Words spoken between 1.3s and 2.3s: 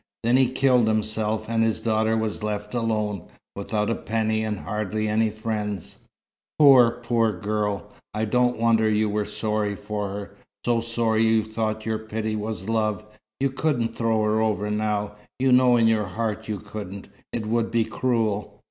and his daughter